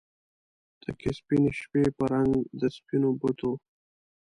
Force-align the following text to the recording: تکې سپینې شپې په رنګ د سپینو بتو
تکې 0.81 1.11
سپینې 1.17 1.51
شپې 1.59 1.83
په 1.97 2.03
رنګ 2.13 2.31
د 2.59 2.61
سپینو 2.75 3.09
بتو 3.19 3.51